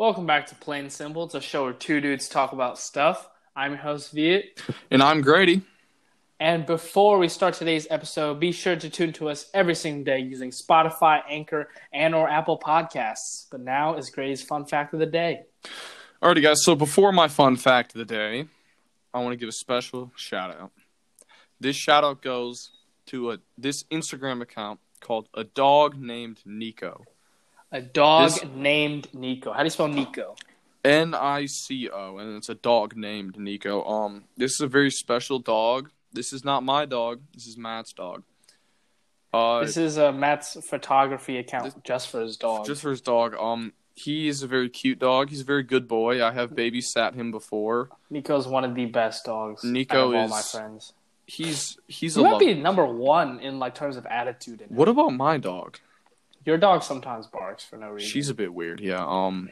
[0.00, 1.24] Welcome back to Plain Simple.
[1.24, 3.28] It's a show where two dudes talk about stuff.
[3.54, 4.58] I'm your host, Viet.
[4.90, 5.60] And I'm Grady.
[6.40, 10.20] And before we start today's episode, be sure to tune to us every single day
[10.20, 13.44] using Spotify, Anchor, and or Apple Podcasts.
[13.50, 15.42] But now is Grady's fun fact of the day.
[16.22, 16.64] Alrighty, guys.
[16.64, 18.46] So before my fun fact of the day,
[19.12, 20.72] I want to give a special shout out.
[21.60, 22.70] This shout out goes
[23.08, 27.04] to a this Instagram account called a dog named Nico.
[27.72, 29.52] A dog This- named Nico.
[29.52, 30.34] How do you spell Nico?
[30.84, 33.84] N I C O, and it's a dog named Nico.
[33.84, 35.90] Um, this is a very special dog.
[36.12, 37.20] This is not my dog.
[37.34, 38.22] This is Matt's dog.
[39.32, 42.66] Uh, This is uh, Matt's photography account This- just for his dog.
[42.66, 43.34] just for his dog.
[43.36, 45.28] Um, he is a very cute dog.
[45.28, 46.24] He's a very good boy.
[46.24, 47.90] I have babysat him before.
[48.08, 49.62] Nico's one of the best dogs.
[49.62, 50.92] Nico of all is- my friends.
[51.26, 52.40] He's he's He a might love.
[52.40, 54.62] be number one in like terms of attitude.
[54.62, 55.78] And What about my dog?
[56.50, 58.10] Your dog sometimes barks for no reason.
[58.10, 58.80] She's a bit weird.
[58.80, 59.06] Yeah.
[59.06, 59.50] Um,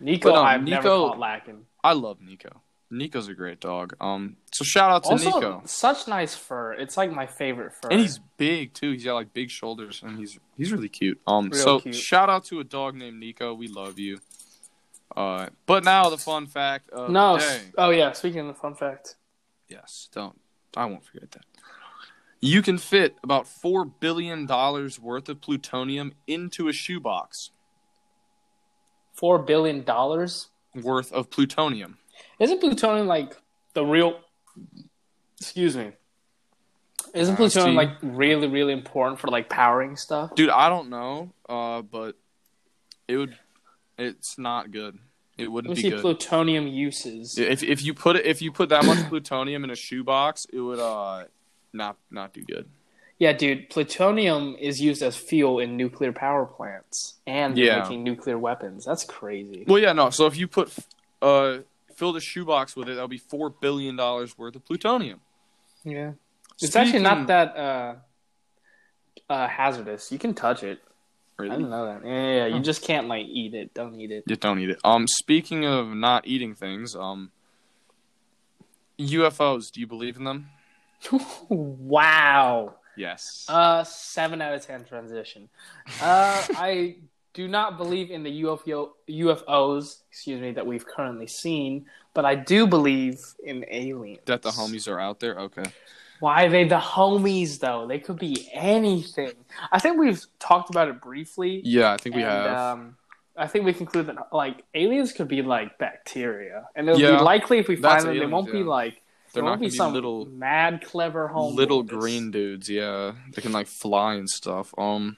[0.00, 0.28] Nico.
[0.32, 1.64] but, um, I've never Nico- caught lacking.
[1.82, 2.60] I love Nico.
[2.90, 3.94] Nico's a great dog.
[4.02, 5.62] Um, so shout out to Also, Nico.
[5.64, 6.74] such nice fur.
[6.74, 7.88] It's like my favorite fur.
[7.90, 8.92] And he's big too.
[8.92, 11.18] He's got like big shoulders, and he's he's really cute.
[11.26, 11.94] Um, Real so cute.
[11.94, 13.54] shout out to a dog named Nico.
[13.54, 14.18] We love you.
[15.16, 17.38] Uh, but now the fun fact of no.
[17.38, 17.60] the.
[17.78, 18.12] Oh yeah.
[18.12, 19.16] Speaking of the fun fact,
[19.68, 20.38] Yes, don't.
[20.76, 21.44] I won't forget that.
[22.40, 27.50] You can fit about four billion dollars worth of plutonium into a shoebox
[29.14, 30.48] four billion dollars.
[30.74, 31.96] worth of plutonium.
[32.38, 33.34] Isn't plutonium like
[33.72, 34.20] the real?
[35.40, 35.92] Excuse me.
[37.14, 40.34] Isn't Uh, plutonium see- like really, really important for like powering stuff?
[40.34, 42.16] Dude, I don't know, uh, but
[43.08, 43.38] it would.
[43.98, 44.98] It's not good.
[45.38, 46.00] It wouldn't me be see good.
[46.02, 47.38] plutonium uses.
[47.38, 50.60] if if you put it if you put that much plutonium in a shoebox, it
[50.60, 51.24] would uh
[51.72, 52.68] not not do good.
[53.18, 57.80] Yeah, dude, plutonium is used as fuel in nuclear power plants and Yeah.
[57.80, 58.84] making nuclear weapons.
[58.84, 59.64] That's crazy.
[59.66, 60.10] Well, yeah, no.
[60.10, 60.72] So if you put
[61.22, 61.58] uh
[61.94, 65.20] filled a shoebox with it, that'll be four billion dollars worth of plutonium.
[65.84, 66.12] Yeah.
[66.60, 67.94] It's actually not that uh,
[69.30, 70.10] uh, hazardous.
[70.12, 70.80] You can touch it.
[71.38, 72.02] I didn't know that.
[72.06, 72.46] Yeah, yeah, yeah.
[72.46, 72.62] you Oh.
[72.62, 73.74] just can't like eat it.
[73.74, 74.24] Don't eat it.
[74.26, 74.78] You don't eat it.
[74.84, 77.30] Um, speaking of not eating things, um,
[78.98, 79.70] UFOs.
[79.70, 80.48] Do you believe in them?
[81.48, 82.74] wow.
[82.96, 83.44] Yes.
[83.48, 85.48] Uh, seven out of ten transition.
[86.00, 86.96] Uh, I
[87.34, 89.98] do not believe in the UFO UFOs.
[90.10, 94.20] Excuse me, that we've currently seen, but I do believe in aliens.
[94.24, 95.38] that the homies are out there.
[95.38, 95.64] Okay.
[96.20, 97.86] Why are they the homies though?
[97.86, 99.32] They could be anything.
[99.70, 101.60] I think we've talked about it briefly.
[101.62, 102.58] Yeah, I think we and, have.
[102.58, 102.96] Um,
[103.36, 107.22] I think we conclude that like aliens could be like bacteria, and it'll Yeah, be
[107.22, 109.02] likely if we find them, they won't be like
[109.36, 112.68] They're there not gonna be some little- mad clever home little green dudes.
[112.68, 114.74] Yeah, they can like fly and stuff.
[114.76, 115.16] Um,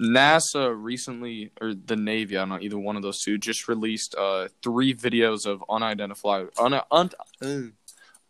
[0.00, 4.14] NASA recently, or the Navy, I don't know, either one of those two, just released
[4.14, 7.10] uh three videos of unidentified un, un,
[7.42, 7.62] uh,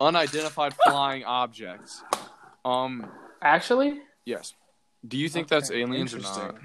[0.00, 2.02] unidentified flying objects.
[2.64, 3.06] Um,
[3.42, 4.54] Actually, yes.
[5.06, 6.56] Do you think that's aliens or not?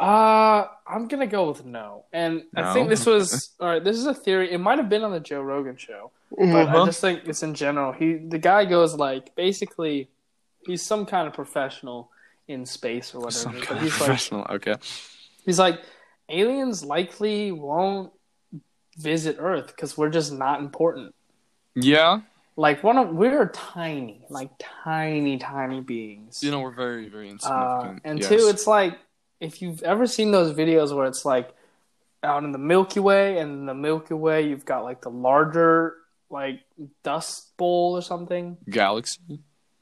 [0.00, 3.82] uh, I'm gonna go with no, and I think this was all right.
[3.84, 4.50] This is a theory.
[4.52, 6.82] It might have been on the Joe Rogan show, but Uh-huh.
[6.82, 7.92] I just think it's in general.
[7.92, 10.08] He the guy goes like basically,
[10.66, 12.10] he's some kind of professional
[12.48, 13.30] in space or whatever.
[13.38, 14.46] Some but kind of he's like professional.
[14.50, 14.74] okay.
[15.44, 15.80] He's like,
[16.28, 18.12] aliens likely won't
[18.98, 21.14] visit Earth because we're just not important.
[21.74, 22.20] Yeah,
[22.56, 24.50] Like one of we're tiny, like
[24.84, 26.40] tiny, tiny beings.
[26.42, 28.00] you know we're very, very uh, insignificant.
[28.04, 28.28] and yes.
[28.28, 28.96] two, it's like
[29.40, 31.52] if you've ever seen those videos where it's like
[32.22, 35.96] out in the Milky Way, and in the Milky Way you've got like the larger
[36.30, 36.60] like
[37.02, 38.56] dust bowl or something.
[38.68, 39.20] galaxy.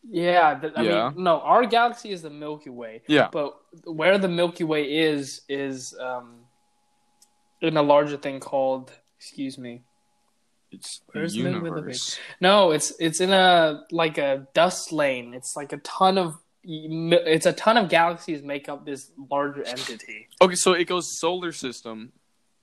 [0.08, 1.10] Yeah, th- I Yeah.
[1.10, 3.03] mean, no, our galaxy is the Milky Way.
[3.06, 3.28] Yeah.
[3.30, 3.54] But
[3.84, 6.41] where the Milky Way is is um,
[7.60, 8.92] in a larger thing called.
[9.19, 9.82] Excuse me.
[10.72, 12.19] It's Where's the the universe.
[12.41, 15.34] No, it's it's in a like a dust lane.
[15.34, 16.34] It's like a ton of.
[16.64, 20.28] It's a ton of galaxies make up this larger entity.
[20.41, 22.12] Okay, so it goes solar system,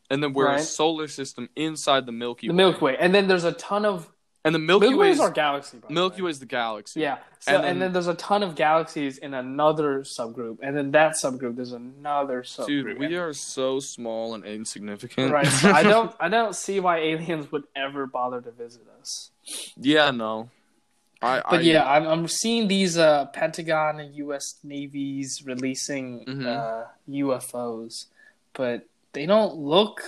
[0.10, 0.60] and then we're Right.
[0.60, 2.58] a solar system inside the Milky The Way.
[2.58, 4.10] Milky Way, and then there's a ton of
[4.46, 5.80] and the Milky, Milky, Way is our galaxy.
[5.86, 6.30] the Milky way.
[6.32, 7.02] Is the galaxy.
[7.02, 7.18] Yeah.
[7.40, 10.92] So, And and, then- then, there's a ton of galaxies in another subgroup, and then
[10.92, 12.68] that subgroup there's another subgroup.
[12.68, 15.34] Dude, we are so small and insignificant.
[15.34, 15.46] Right.
[15.46, 19.32] So I don't I don't see why aliens would ever bother to visit us.
[19.76, 20.50] yeah, no.
[21.22, 21.42] I.
[21.50, 26.46] But I, yeah, I'm I'm seeing these uh Pentagon and US navies releasing Mhm.
[26.48, 28.06] uh UFOs,
[28.54, 30.02] but they don't look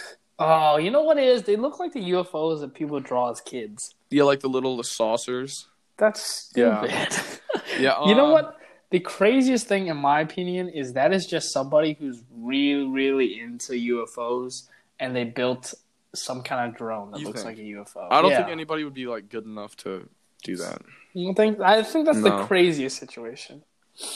[0.43, 1.43] Oh, you know what it is?
[1.43, 3.93] They look like the UFOs that people draw as kids.
[4.09, 5.67] yeah, like the little saucers.
[5.97, 6.81] That's Yeah.
[7.13, 7.39] stupid.
[7.79, 8.03] Yeah.
[8.07, 8.57] you know uh, what?
[8.89, 13.73] The craziest thing, in my opinion, is that is just somebody who's really, really into
[13.73, 14.67] UFOs
[14.99, 15.73] and they built
[16.15, 17.57] some kind of drone that You looks think?
[17.57, 18.07] like a UFO.
[18.11, 18.37] I don't Yeah.
[18.37, 20.09] think anybody would be like good enough to
[20.43, 20.81] do that.
[21.13, 21.59] You think?
[21.61, 23.63] I think that's the craziest situation.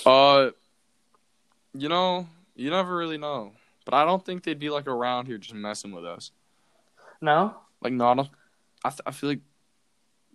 [0.06, 0.50] Uh,
[1.74, 3.52] you know, you never really know.
[3.86, 6.32] But I don't think they'd be like around here just messing with us.
[7.22, 8.20] No, Like, not.
[8.20, 8.30] A,
[8.84, 9.40] I, th- I feel like,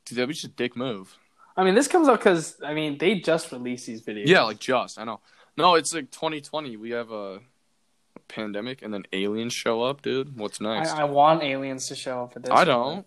[0.05, 1.19] dude, that'd be just a dick move.
[1.57, 4.27] I mean this comes up because I mean they just released these videos.
[4.27, 4.99] Yeah, like just.
[4.99, 5.21] I know.
[5.57, 6.77] No, it's like 2020.
[6.77, 7.41] We have a,
[8.17, 10.39] a pandemic, and then aliens show up, dude.
[10.39, 10.93] What's next?
[10.93, 12.51] I, I want aliens to show up for this.
[12.51, 12.67] I one.
[12.67, 13.07] don't.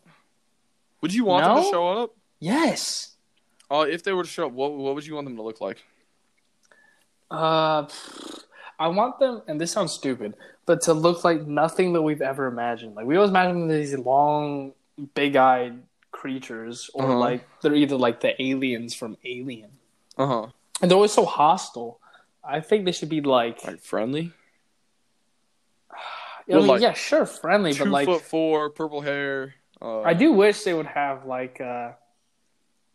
[1.02, 2.16] Would you want them to show up?
[2.40, 3.16] Yes.
[3.72, 5.60] Uh, if they were to show up, what what would you want them to look
[5.60, 5.84] like?
[7.32, 7.88] Uh,
[8.84, 10.36] I want them, and this sounds stupid,
[10.66, 12.96] but to look like nothing that we've ever imagined.
[12.98, 14.74] Like we always imagine these long,
[15.16, 15.76] big-eyed
[16.12, 17.20] creatures, or Uh-huh.
[17.28, 19.72] like they're either like the aliens from Alien,
[20.18, 20.46] Uh huh.
[20.82, 22.00] and they're always so hostile.
[22.44, 24.26] I think they should be like, Like friendly.
[26.52, 29.56] I mean, like, yeah, sure, friendly, but like foot four, purple hair.
[29.82, 31.92] Uh, I do wish they would have like, uh,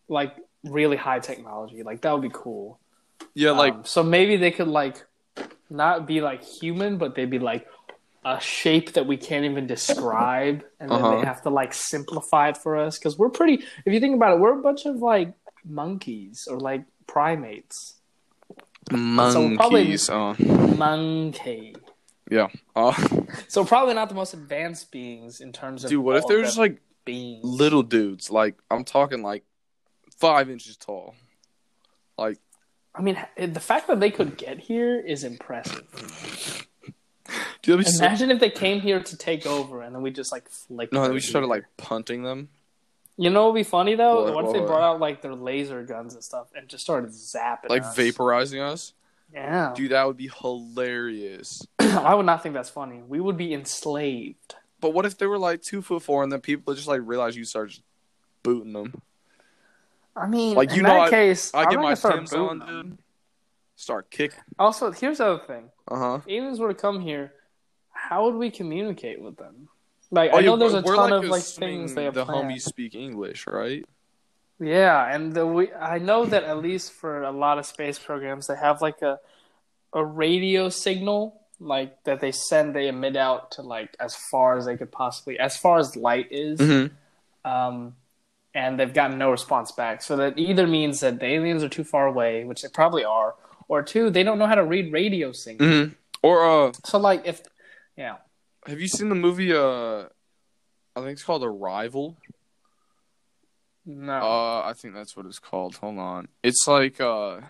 [0.09, 1.83] like really high technology.
[1.83, 2.79] Like that would be cool.
[3.35, 4.97] Yeah, like Um, so maybe they could like
[5.71, 7.67] not be like human, but they'd be like
[8.25, 11.17] a shape that we can't even describe, and then Uh-huh.
[11.21, 13.63] they have to like simplify it for us because we're pretty.
[13.85, 15.33] If you think about it, we're a bunch of like
[15.65, 17.95] monkeys or like primates.
[18.91, 20.07] monkeys.
[20.09, 21.77] probably- uh, Monkey.
[22.31, 22.49] yeah.
[22.75, 22.93] Uh,
[23.49, 25.91] So probably not the most advanced beings in terms of.
[25.91, 27.45] dude, what if just like beings?
[27.45, 28.31] little dudes?
[28.31, 29.45] Like I'm talking like
[30.19, 31.15] five inches tall.
[32.17, 32.39] Like,
[32.99, 35.85] I mean, the fact that they could get here is impressive.
[37.63, 40.33] dude, that'd so- Imagine if they came here to take over, and then we just
[40.33, 40.93] like flicked.
[40.93, 42.49] no, we started like punting them.
[43.17, 44.25] You know what would be funny though?
[44.25, 47.11] What- What, if they brought out like their laser guns and stuff and just started
[47.11, 47.97] zapping like us?
[47.97, 48.95] vaporizing us.
[49.33, 49.75] Yeah.
[49.77, 51.67] Dude, that would be hilarious.
[51.79, 53.03] I would not think that's funny.
[53.07, 54.55] We would be enslaved.
[54.81, 57.37] But what if they were like two foot four and then people just like realize
[57.37, 57.79] you start
[58.43, 59.03] booting them?
[60.19, 62.59] I mean, Like, in you know, that I- case, I I'm get my Tim's on,
[62.67, 62.99] dude.
[63.77, 64.39] Start kicking.
[64.59, 66.19] Also, here's the other thing: Uh huh.
[66.27, 67.33] if aliens were to come here,
[67.93, 69.69] how would we communicate with them?
[70.11, 72.51] Like, Oh, I know there's a ton like of like things they have the planned.
[72.51, 73.85] homies speak English, right?
[74.59, 78.49] Yeah, and the we I know that at least for a lot of space programs,
[78.49, 79.21] they have like a
[79.93, 84.65] a radio signal like that they send they emit out to like as far as
[84.67, 86.59] they could possibly as far as light is.
[86.59, 87.49] Mm-hmm.
[87.49, 87.95] Um,
[88.59, 90.03] and they've gotten no response back.
[90.03, 93.37] So that either means that the aliens are too far away, which they probably are,
[93.69, 95.71] or two, they don't know how to read radio signals.
[95.71, 95.93] Mm-hmm.
[96.25, 97.41] Or uh, So like if
[97.97, 98.17] yeah.
[98.67, 99.55] have you seen the movie?
[99.55, 100.07] Uh,
[100.97, 102.17] I think it's called Arrival.
[103.87, 104.15] No.
[104.15, 105.77] Uh, I think that's what it's called.
[105.77, 106.29] Hold on.
[106.43, 107.43] It's like uh,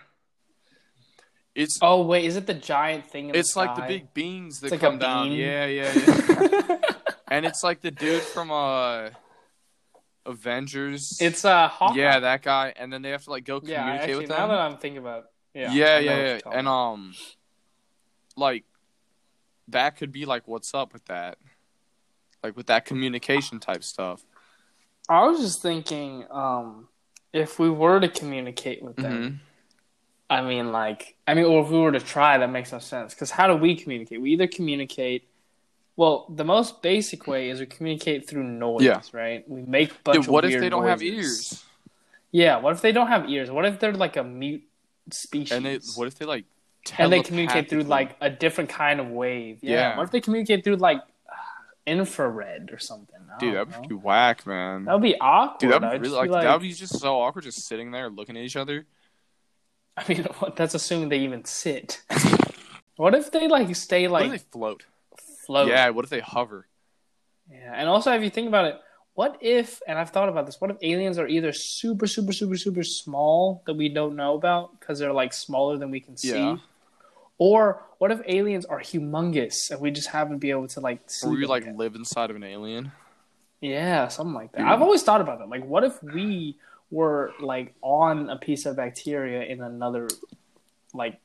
[1.54, 4.60] it's oh wait, is it the giant thing in it's the like the big beans
[4.60, 5.30] that like come down.
[5.30, 5.38] bean.
[5.38, 6.78] Yeah, yeah, yeah.
[7.28, 9.08] and it's like the dude from uh,
[10.28, 11.18] Avengers.
[11.20, 11.96] it's uh Hawkeye.
[11.98, 12.72] yeah, that guy.
[12.76, 14.38] And then they have to like go Yeah, communicate actually, with them.
[14.38, 16.40] now that I'm thinking about it, yeah, yeah, yeah, yeah.
[16.52, 16.92] And about.
[16.92, 17.14] um,
[18.36, 18.64] like
[19.68, 21.38] that could be like, what's up with that?
[22.42, 24.22] Like with that communication type stuff.
[25.08, 26.88] I was just thinking, um,
[27.32, 29.38] if we were to communicate with them, Mhm.
[30.30, 33.14] I mean, like, I mean, or if we were to try, that makes no sense.
[33.14, 34.20] Because how do we communicate?
[34.20, 35.26] We either communicate.
[35.98, 39.00] Well, the most basic way is we communicate through noise, Yeah.
[39.10, 39.42] right?
[39.50, 41.64] We make a bunch Dude, of what if they don't have ears?
[42.30, 43.50] Yeah, what if they don't have ears?
[43.50, 44.62] What if they're like a mute
[45.10, 45.50] species?
[45.50, 46.44] And they, what if they like?
[46.98, 49.58] and they communicate through like a different kind of wave.
[49.60, 49.72] Yeah.
[49.72, 49.96] Yeah.
[49.96, 51.02] What if they communicate through like
[51.86, 53.18] infrared or something?
[53.34, 53.78] I Dude, that'd be know.
[53.80, 54.84] pretty whack, man.
[54.84, 55.58] That would be awkward.
[55.58, 58.36] Dude, that'd be really be like, that'd be just so awkward, just sitting there looking
[58.36, 58.86] at each other.
[59.96, 62.02] I mean, that's assuming they even sit.
[62.94, 64.22] what if they like stay like?
[64.22, 64.84] what like if they float?
[65.48, 65.68] Float?
[65.68, 66.66] Yeah, what if they hover?
[67.50, 68.76] Yeah, and also if you think about it,
[69.14, 69.80] what if?
[69.88, 70.60] And I've thought about this.
[70.60, 74.78] What if aliens are either super, super, super, super small that we don't know about
[74.78, 76.58] because they're like smaller than we can see, Yeah.
[77.38, 81.26] or what if aliens are humongous and we just haven't been able to like see?
[81.26, 81.76] Or we like yet?
[81.76, 82.92] live inside of an alien?
[83.60, 84.58] Yeah, something like that.
[84.58, 84.68] Dude.
[84.68, 85.48] I've always thought about that.
[85.48, 86.58] Like, what if we
[86.90, 90.06] were like on a piece of bacteria in another
[90.94, 91.18] like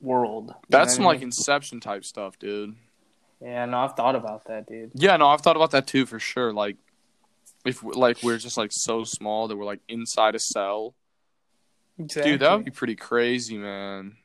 [0.00, 0.54] world?
[0.70, 1.22] That's some I like?
[1.22, 2.76] Inception type stuff, dude.
[3.40, 4.92] Yeah, no, I've thought about that, dude.
[4.94, 6.52] Yeah, no, I've thought about that too for sure.
[6.52, 6.76] Like,
[7.64, 10.94] if like we're just like so small that we're like inside a cell,
[11.98, 12.32] Exactly.
[12.32, 14.16] dude, that would be pretty crazy, man.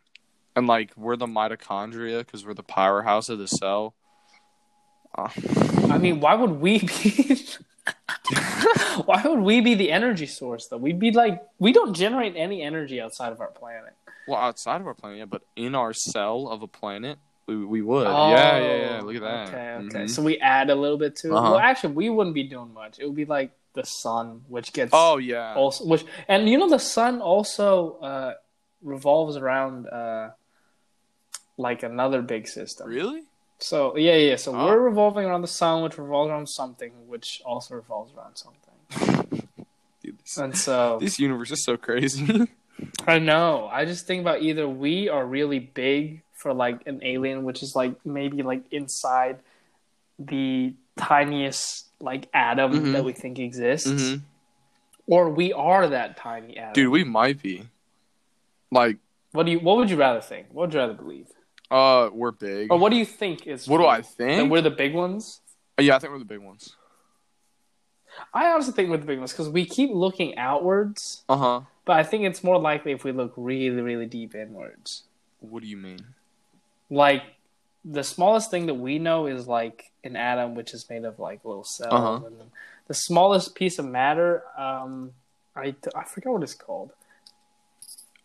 [0.56, 3.96] And like we're the mitochondria because we're the powerhouse of the cell.
[5.18, 5.30] Uh,
[5.90, 7.46] I mean, why would we be?
[9.06, 10.78] why would we be the energy source though?
[10.78, 13.94] We'd be like, we don't generate any energy outside of our planet.
[14.28, 17.18] well, outside of our planet, yeah, but in our cell of a planet
[17.60, 18.08] we, we would.
[18.08, 19.02] yeah, yeah, yeah.
[19.02, 19.48] Look at that.
[19.48, 20.06] Oh, Okay, okay.
[20.06, 20.10] Mhm.
[20.10, 21.34] So we add a little bit to it.
[21.34, 21.52] Uh-huh.
[21.52, 23.00] Well, actually, we wouldn't be doing much.
[23.00, 25.54] It would be like the sun, which gets Oh yeah.
[25.56, 28.34] also which and you know the sun also uh
[28.82, 30.32] revolves around uh
[31.58, 32.88] like another big system.
[32.90, 33.22] Really?
[33.60, 34.36] So yeah, yeah.
[34.38, 34.66] So Oh.
[34.66, 39.48] we're revolving around the sun, which revolves around something, which also revolves around something.
[40.04, 42.48] Dude, this, And so this universe is so crazy.
[43.08, 43.70] I know.
[43.72, 47.76] I just think about either we are really big for like an alien, which is
[47.76, 49.38] like maybe like inside
[50.18, 52.94] the tiniest like atom Mhm.
[52.94, 54.22] that we think exists, Mhm.
[55.08, 56.74] or we are that tiny atom.
[56.74, 57.68] Dude, we might be.
[58.72, 58.98] Like,
[59.34, 59.60] what do you?
[59.60, 60.48] What would you rather think?
[60.52, 61.28] What would you rather believe?
[61.70, 62.70] uh, we're big.
[62.70, 63.66] Or what do you think is?
[63.68, 63.86] What do?
[63.86, 64.52] I That think?
[64.52, 65.40] we're the big ones.
[65.80, 66.76] yeah, I think we're the big ones.
[68.34, 71.62] I honestly think we're the big ones because we keep looking outwards, Uh huh.
[71.86, 75.04] but I think it's more likely if we look really, really deep inwards.
[75.40, 76.00] What do you mean?
[76.92, 77.24] Like
[77.84, 81.44] the smallest thing that we know is like an atom, which is made of like
[81.44, 82.26] little cells, Uh-huh.
[82.28, 82.52] and
[82.88, 84.44] the smallest piece of matter.
[84.58, 85.14] Um,
[85.56, 86.92] I I forgot what it's called.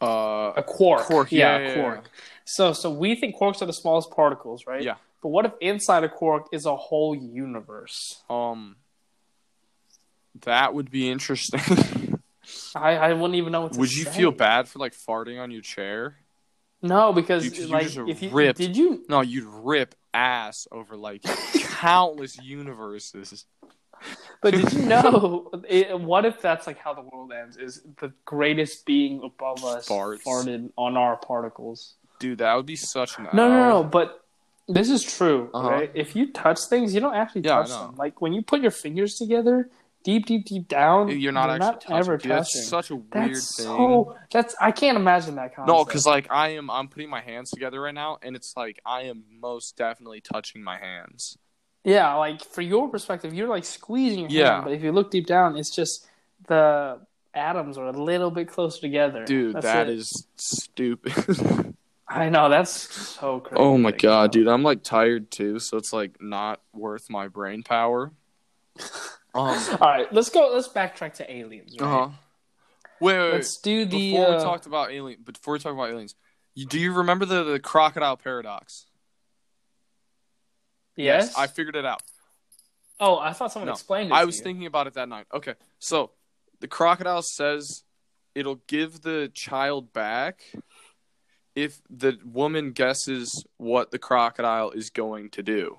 [0.02, 1.06] Uh, A quark.
[1.06, 2.00] Quark, Yeah, yeah, quark.
[2.04, 2.10] yeah.
[2.44, 4.82] So so we think quarks are the smallest particles, right?
[4.82, 4.96] Yeah.
[5.22, 8.22] But what if inside a quark is a whole universe?
[8.28, 8.76] um,
[10.42, 11.60] that would be interesting.
[12.76, 13.80] I, I wouldn't even know what to say.
[13.80, 14.10] would you say.
[14.10, 16.16] feel bad for like farting on your chair?
[16.82, 18.58] No, because you like if you ripped.
[18.58, 21.22] did you No, you'd rip ass over like
[21.54, 23.46] countless universes.
[24.42, 28.12] but did you know it, what if that's like how the world ends is the
[28.24, 30.22] greatest being above us Farts.
[30.22, 31.94] farted on our particles.
[32.18, 33.82] Dude, that would be such an No, no, no, ow.
[33.82, 34.22] but
[34.68, 35.68] this is true, Uh-huh.
[35.70, 35.90] right?
[35.94, 37.94] If you touch things, you don't actually Yeah, touch them.
[37.96, 39.70] Like when you put your fingers together,
[40.06, 41.96] deep, deep, deep down, You're not actually touching.
[41.96, 42.60] ever Dude, touching.
[42.60, 43.66] That's such a weird That's thing.
[43.66, 44.16] so.
[44.30, 45.66] That's I can't imagine that concept.
[45.76, 48.80] No, because like I am, I'm putting my hands together right now, and it's like
[48.86, 51.36] I am most definitely touching my hands.
[51.84, 54.52] yeah, like for your perspective, you're like squeezing your Yeah.
[54.54, 56.06] hand, but if you look deep down, it's just
[56.46, 57.00] the
[57.34, 59.24] atoms are a little bit closer together.
[59.24, 61.12] Dude, That's that is stupid.
[62.08, 63.60] I know that's so crazy.
[63.60, 67.64] oh my god, dude, I'm like tired too, so it's like not worth my brain
[67.64, 68.12] power.
[69.36, 69.78] Um.
[69.80, 70.50] All right, let's go.
[70.54, 71.76] Let's backtrack to aliens.
[71.78, 71.86] Right?
[71.86, 72.08] Uh huh.
[73.00, 73.32] Wait, wait.
[73.32, 74.10] Let's do the.
[74.12, 76.14] before uh, we talked about alien, before we talk about aliens,
[76.54, 78.86] you, do you remember the, the crocodile paradox?
[80.96, 82.02] yes, I figured it out.
[82.98, 84.14] Oh, I thought someone No, explained it.
[84.14, 84.44] I was you.
[84.44, 85.26] thinking about it that night.
[85.34, 86.12] Okay, so
[86.60, 87.84] the crocodile says
[88.34, 90.40] it'll give the child back
[91.54, 95.78] if the woman guesses what the crocodile is going to do.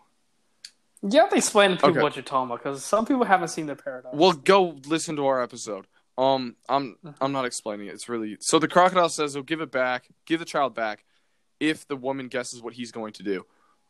[1.04, 2.01] You have to explain to people Okay.
[2.01, 4.16] what you're talking about because some people haven't seen the paradox.
[4.16, 5.86] Well, go listen to our episode.
[6.18, 7.94] Um, I'm I'm not explaining it.
[7.94, 11.04] It's really so the crocodile says he'll give it back, give the child back,
[11.60, 13.46] if the woman guesses what he's going to do.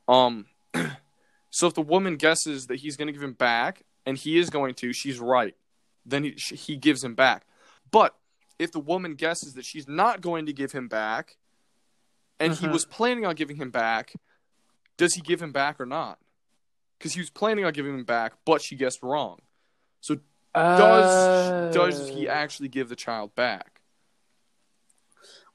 [0.10, 0.48] Um,
[1.50, 4.50] so if the woman guesses that he's going to give him back, and he is
[4.50, 5.56] going to, she's right.
[6.06, 7.46] Then he he gives him back.
[7.90, 8.16] But
[8.60, 11.38] if the woman guesses that she's not going to give him back,
[12.42, 12.74] and he Mhm.
[12.74, 14.14] was planning on giving him back,
[14.98, 16.20] does he give him back or not?
[16.98, 19.40] Because he was planning on giving him back, but she guessed wrong.
[20.02, 20.18] So
[20.54, 23.82] does does he Uh, actually give the child back?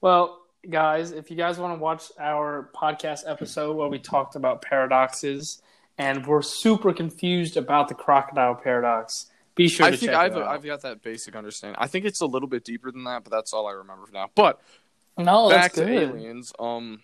[0.00, 4.62] Well, guys, if you guys want to watch our podcast episode where we talked about
[4.62, 5.62] paradoxes
[5.99, 10.37] and we're super confused about the crocodile paradox, be sure I to think check I've
[10.37, 10.49] it out.
[10.49, 11.76] I've got that basic understanding.
[11.78, 14.12] I think it's a little bit deeper than that, but that's all I remember for
[14.12, 14.30] now.
[14.34, 14.61] But
[15.18, 16.52] no, back Oh, that's to aliens.
[16.58, 17.00] Um,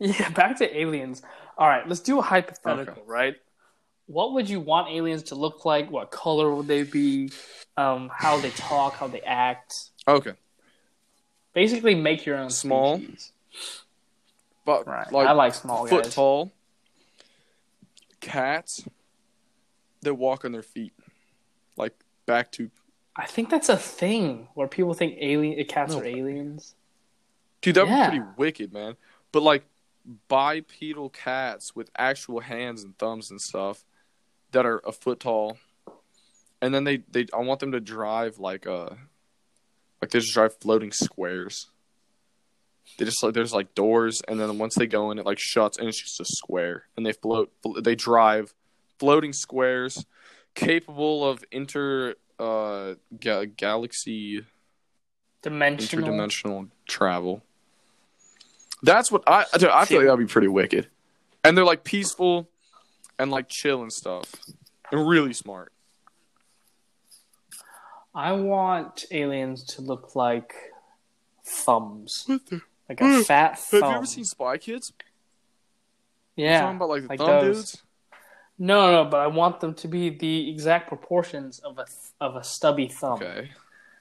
[0.00, 1.22] Yeah, back to aliens.
[1.56, 3.02] All right, let's do a hypothetical, Okay.
[3.06, 3.36] right?
[4.06, 5.90] What would you want aliens to look like?
[5.90, 7.30] What color would they be?
[7.76, 9.90] Um, how they talk, how they act.
[10.06, 10.32] okay,
[11.54, 12.98] Basically, make your own Small.
[12.98, 13.32] species.
[14.64, 15.10] but Right.
[15.12, 16.14] like, I like small foot guys.
[16.14, 16.52] tall
[18.20, 18.84] cats
[20.02, 20.92] that walk on their feet,
[21.76, 21.92] like
[22.26, 22.70] back to
[23.16, 26.00] I think that's a thing where people think alien cats No.
[26.00, 26.74] are aliens.
[27.62, 27.76] dude.
[27.76, 28.96] That'd be pretty wicked, man.
[29.30, 29.64] But like
[30.28, 33.84] bipedal cats with actual hands and thumbs and stuff
[34.52, 35.58] that are a foot tall,
[36.60, 38.90] and then they they I want them to drive like uh
[40.00, 41.70] like they just drive floating squares.
[42.98, 45.78] They just like there's like doors, and then once they go in, it like shuts,
[45.78, 47.52] and it's just a square, and they float.
[47.82, 48.54] They drive
[48.98, 50.04] floating squares,
[50.54, 54.44] capable of inter uh ga- galaxy
[55.42, 56.08] Dimensional.
[56.08, 57.42] interdimensional travel.
[58.84, 60.88] That's what I I, I feel like that'd be pretty wicked,
[61.42, 62.48] and they're like peaceful,
[63.18, 64.32] and like chill and stuff,
[64.92, 65.72] and really smart.
[68.14, 70.54] I want aliens to look like
[71.44, 72.60] thumbs, What the?
[72.88, 73.24] like a mm.
[73.24, 73.82] fat thumb.
[73.82, 74.92] Have you ever seen Spy Kids?
[76.36, 76.60] You're Yeah.
[76.60, 77.56] talking about like the like thumb those.
[77.56, 77.82] dudes.
[78.56, 81.86] No, no, but I want them to be the exact proportions of a
[82.20, 83.14] of a stubby thumb.
[83.14, 83.50] Okay.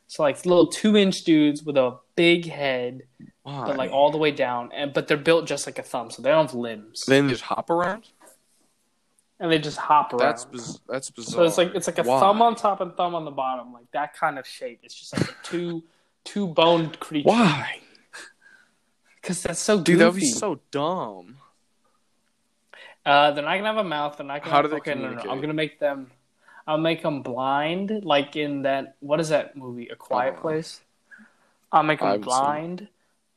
[0.08, 3.04] So like little two inch dudes with a big head,
[3.44, 3.66] Why?
[3.66, 6.22] but like all the way down, and but they're built just like a thumb, so
[6.22, 8.04] they don't have limbs, then they just hop around.
[9.40, 10.20] and they just hop around.
[10.20, 11.34] That's biz- that's bizarre.
[11.34, 12.20] so it's like it's like a Why?
[12.20, 14.82] thumb on top and thumb on the bottom, like that kind of shape.
[14.84, 15.84] It's just like a two
[16.26, 17.30] two boned creature.
[17.30, 17.80] Why,
[19.22, 20.00] Because that's so dude?
[20.00, 21.38] That would be so dumb.
[23.06, 24.16] Uh, they're not gonna have a mouth.
[24.18, 24.56] They're not gonna.
[24.56, 25.08] How do they okay, no, no, no.
[25.10, 25.32] communicate?
[25.32, 26.12] I'm gonna make them.
[26.66, 28.96] I'll make them blind, like in that.
[29.00, 29.90] What is that movie?
[29.90, 30.82] A Quiet Uh, Place.
[31.72, 32.88] I'll make them blind,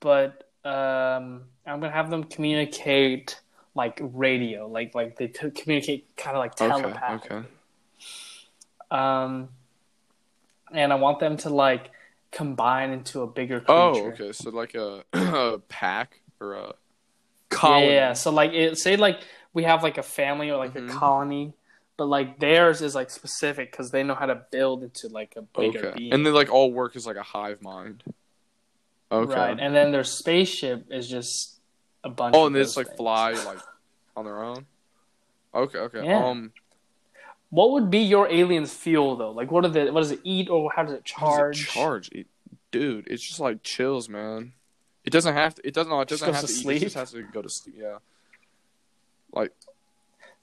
[0.00, 3.40] but um, I'm gonna have them communicate
[3.75, 7.14] like radio, like like they t- communicate kind of like Okay.
[7.14, 7.42] Okay.
[8.90, 9.49] Um,
[10.73, 11.90] and I want them to like
[12.30, 13.73] combine into a bigger creature.
[13.73, 14.33] Oh, okay.
[14.33, 16.75] So like a, a pack or a
[17.49, 17.95] colony.
[17.95, 19.21] Yeah, so like it say like
[19.52, 20.90] we have like a family or like Mhm.
[20.90, 21.54] a colony,
[21.97, 25.43] but like theirs is like specific because they know how to build into like a
[25.43, 25.99] bigger Okay.
[25.99, 26.12] being.
[26.12, 28.03] And they like all work as like a hive mind.
[29.11, 29.35] Okay.
[29.35, 31.61] Right, and then their spaceship is just
[32.05, 32.35] a bunch.
[32.37, 32.97] oh, of and they just like things.
[32.97, 33.59] fly like
[34.17, 34.67] on their own.
[35.55, 35.79] Okay.
[35.79, 36.05] Okay.
[36.05, 36.26] Yeah.
[36.26, 36.53] Um.
[37.50, 39.31] What would be your alien's fuel though?
[39.31, 39.88] Like, what do they?
[39.91, 41.69] What does it eat, or how does it how does it charge?
[41.69, 42.26] charge, It-
[42.73, 43.07] dude.
[43.07, 44.53] It's just like chills, man.
[45.05, 45.67] It doesn't have to.
[45.67, 45.93] It doesn't.
[45.93, 46.62] It Just doesn't goes have to, to eat.
[46.62, 46.76] sleep?
[46.83, 47.76] It just has to go to sleep.
[47.79, 47.99] Yeah.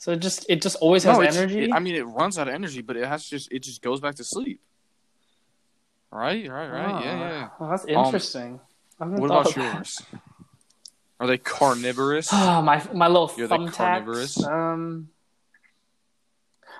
[0.04, 1.64] So it just it just always has no, energy.
[1.64, 3.50] it- I mean, it runs out of energy, but it has just.
[3.54, 4.60] It just goes back to sleep.
[6.12, 6.46] Right.
[6.50, 6.68] Right.
[6.68, 6.90] Right.
[6.90, 7.14] yeah.
[7.16, 7.50] Ah, Yeah.
[7.58, 8.60] well, that's Um, interesting.
[9.00, 10.02] Haven't What thought about yours?
[11.22, 12.28] Are they carnivorous?
[12.34, 13.76] Ah, my my little You're the thumbtacks.
[13.78, 14.44] carnivorous?
[14.44, 15.08] Um,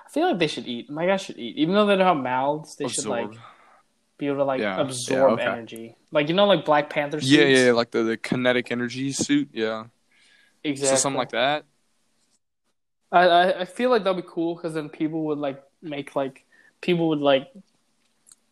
[0.06, 0.90] I feel like they should eat.
[0.90, 2.76] My guys should eat, even though they don't have mouths.
[2.76, 3.30] They should like
[4.18, 5.52] be able to like Yeah, absorb yeah, okay.
[5.58, 5.96] energy.
[6.12, 7.32] Like you know, like Black Panther suits.
[7.32, 9.48] Yeah, yeah, yeah, like the, the kinetic energy suit.
[9.54, 9.84] Yeah.
[10.62, 10.96] exactly.
[10.98, 11.64] So something like that.
[13.14, 16.44] I, I feel like that'd be cool because then people would like make like
[16.80, 17.48] people would like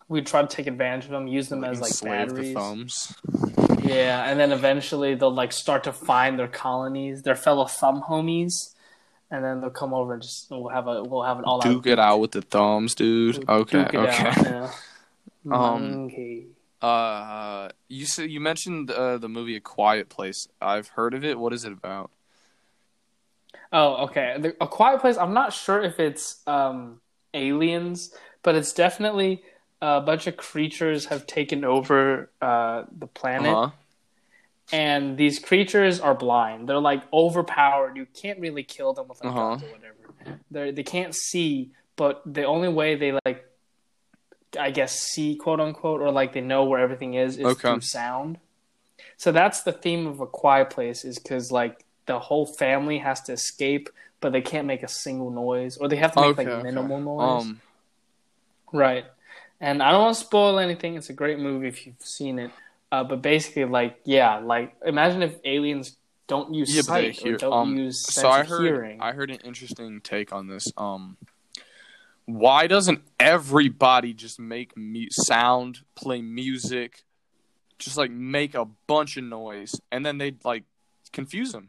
[0.08, 2.54] we'd try to take advantage of them, use them as like batteries.
[3.82, 8.74] Yeah, and then eventually they'll like start to find their colonies, their fellow thumb homies,
[9.30, 11.64] and then they'll come over and just we'll have a we'll have an all out
[11.64, 13.48] Duke it out with the thumbs, dude.
[13.48, 13.98] Okay, duke okay.
[13.98, 14.70] out, yeah.
[15.50, 16.08] Um.
[16.80, 20.46] Uh, you said you mentioned uh, the movie A Quiet Place.
[20.60, 21.36] I've heard of it.
[21.36, 22.12] What is it about?
[23.72, 24.36] Oh, okay.
[24.38, 25.16] The, a Quiet Place.
[25.16, 27.00] I'm not sure if it's um,
[27.32, 29.42] aliens, but it's definitely
[29.80, 33.70] a bunch of creatures have taken over uh, the planet, Uh-huh.
[34.72, 36.68] and these creatures are blind.
[36.68, 37.96] They're like overpowered.
[37.96, 39.56] You can't really kill them with like Uh-huh.
[39.56, 40.40] guns or whatever.
[40.50, 43.44] They they can't see, but the only way they like,
[44.58, 47.60] I guess, see quote unquote, or like they know where everything is is Okay.
[47.60, 48.38] through sound.
[49.16, 53.20] So that's the theme of a quiet place, is because like the whole family has
[53.22, 53.88] to escape,
[54.20, 56.62] but they can't make a single noise, or they have to make Okay, like okay.
[56.62, 57.44] minimal noise.
[57.44, 57.60] Um,
[58.72, 59.04] Right.
[59.60, 60.96] And I don't want to spoil anything.
[60.96, 62.50] It's a great movie if you've seen it.
[62.90, 67.34] Uh, but basically, like, yeah, like, imagine if aliens don't use yeah, sight hear.
[67.34, 68.64] or don't Um, use sense so I heard.
[68.64, 69.00] hearing.
[69.00, 70.72] I heard an interesting take on this.
[70.76, 71.16] Um,
[72.24, 77.04] why doesn't everybody just make mu- sound, play music,
[77.78, 80.64] just like make a bunch of noise, and then they like
[81.12, 81.68] confuse them?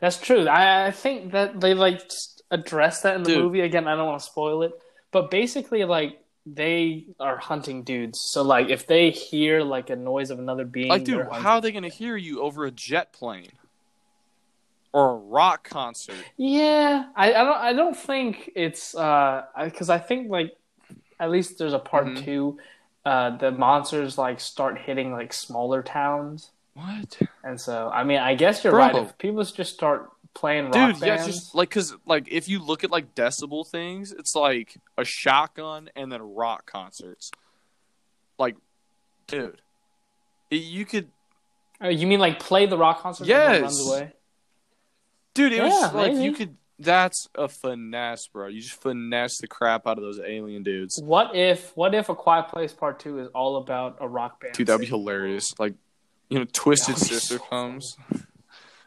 [0.00, 0.48] That's true.
[0.48, 2.02] I, I think that they like
[2.50, 3.44] address that in the Dude.
[3.44, 3.60] movie.
[3.60, 4.72] Again, I don't want to spoil it,
[5.12, 8.18] but basically, like, they are hunting dudes.
[8.30, 11.60] So, like, if they hear like a noise of another being, Like, dude, how are
[11.60, 13.50] they gonna hear you over a jet plane
[14.92, 16.16] or a rock concert?
[16.36, 17.56] Yeah, I, I don't.
[17.56, 20.56] I don't think it's uh because I think like
[21.20, 22.24] at least there's a part Mhm.
[22.24, 22.58] two.
[23.04, 27.18] Uh, the monsters like start hitting like smaller towns, What?
[27.42, 28.80] and so I mean, I guess you're Bro.
[28.80, 28.94] right.
[28.96, 32.60] If people just start playing rock Dude, yeah, bands, just like because like if you
[32.60, 37.30] look at like decibel things, it's like a shotgun and then rock concerts.
[38.38, 38.56] Like,
[39.26, 39.60] dude,
[40.50, 41.08] you could,
[41.80, 43.26] Oh, you mean like play the rock concert?
[43.26, 43.86] Yes.
[43.86, 44.12] away.
[45.34, 45.52] dude.
[45.52, 46.56] It was Yeah, just, like you could.
[46.80, 48.46] That's a finesse, bro.
[48.46, 51.00] You just finesse the crap out of those alien dudes.
[51.02, 54.54] What if What if a Quiet Place Part Two is all about a rock band?
[54.54, 55.58] Dude, that'd be hilarious.
[55.58, 55.74] Like,
[56.28, 57.96] you know, Twisted That would be Sister so comes.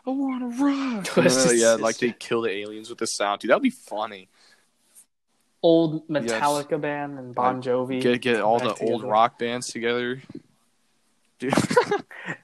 [0.06, 1.06] I wanna rock.
[1.06, 3.42] Twisted yeah, like they kill the aliens with the sound.
[3.42, 4.30] Dude, that'd be funny.
[5.64, 8.02] Old Metallica band and Bon Jovi.
[8.02, 10.22] Get get all the back old rock bands together.
[11.40, 11.54] Dude.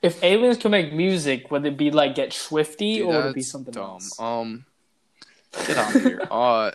[0.01, 3.36] If aliens could make music, would it be like Get Schwifty Dude, or would it
[3.36, 3.83] be something dumb.
[3.83, 4.19] else?
[4.19, 4.65] Um,
[5.51, 6.21] get out of here.
[6.31, 6.71] Uh,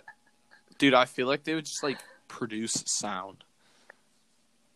[0.77, 3.43] dude, I feel like they would just like produce sound.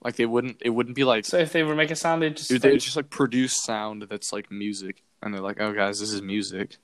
[0.08, 0.62] Like they wouldn't.
[0.62, 1.26] It wouldn't be like.
[1.26, 4.04] So if they were making sound, they just dude, they would just like produce sound
[4.04, 5.04] that's like music.
[5.22, 6.78] and they're like, "Oh, guys, this is music."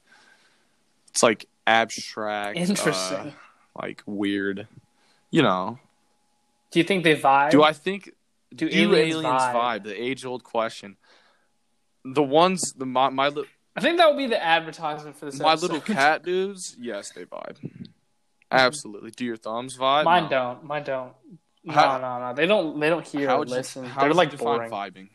[1.12, 3.18] It's like abstract, Interesting.
[3.18, 3.32] uh,
[3.82, 4.68] like weird.
[5.32, 5.80] You know,
[6.72, 7.52] Do you think they vibe?
[7.52, 8.12] do I think
[8.54, 9.54] Do do aliens, aliens, vibe?
[9.56, 9.84] vibe?
[9.86, 10.98] The age old question.
[12.04, 15.40] The ones, the my my, li- I think that would be the advertisement for this.
[15.40, 15.72] my episode.
[15.72, 17.88] little cat dudes, yes, they vibe.
[18.52, 19.12] Absolutely.
[19.12, 20.04] Do your thumbs vibe?
[20.04, 20.30] Mine No.
[20.30, 20.64] don't.
[20.66, 21.14] Mine don't.
[21.66, 22.34] No, How- no, no.
[22.34, 22.80] They don't.
[22.80, 23.86] They don't hear How or would you, listen.
[23.86, 24.70] how They're like you boring.
[24.70, 25.10] vibing?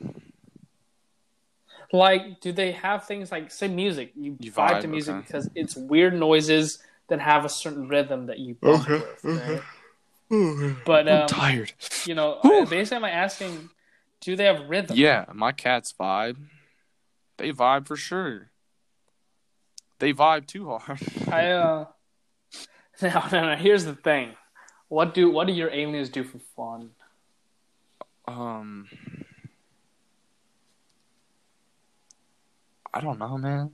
[1.92, 4.12] Like, do they have things like say music?
[4.14, 5.26] You, You vibe, vibe, to music okay.
[5.26, 9.24] because it's weird noises that have a certain rhythm that you bump with.
[9.24, 9.62] Right?
[10.84, 11.72] But I'm um, tired.
[12.04, 12.66] you know, Whew.
[12.66, 13.70] basically, I'm asking,
[14.20, 14.96] do they have rhythm?
[14.98, 16.37] Yeah, my cats vibe.
[17.38, 18.50] They vibe for sure.
[19.98, 21.00] They vibe too hard.
[21.30, 21.87] I uh.
[23.00, 23.56] No, no, no.
[23.56, 24.32] Here's the thing.
[24.88, 26.90] What do what do your aliens do for fun?
[28.27, 28.88] Um,
[32.92, 33.70] I don't know, man.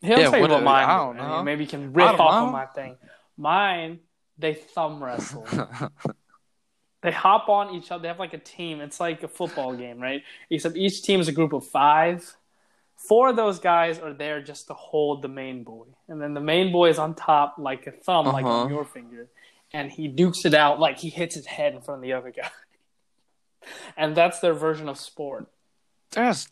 [0.00, 0.88] He'll Yeah, tell you what mine.
[0.88, 1.42] I do, don't know.
[1.42, 2.46] Maybe you can I off know.
[2.46, 2.96] of my thing.
[3.36, 4.00] Mine,
[4.38, 5.46] they thumb wrestle.
[7.02, 8.02] they hop on each other.
[8.02, 8.80] They have like a team.
[8.80, 10.22] It's like a football game, right?
[10.50, 12.36] Except each team is a group of five.
[13.08, 16.40] Four of those guys are there just to hold the main boy, and then the
[16.40, 18.74] main boy is on top, like a thumb, like on Uh-huh.
[18.74, 19.28] your finger,
[19.72, 22.30] and he dukes it out, like he hits his head in front of the other
[22.30, 22.48] guy.
[23.96, 25.46] And that's their version of sport.
[26.10, 26.48] That's